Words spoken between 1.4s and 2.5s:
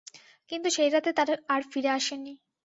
আর ফিরে আসেনি।